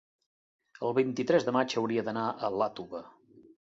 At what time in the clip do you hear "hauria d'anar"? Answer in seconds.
1.83-2.25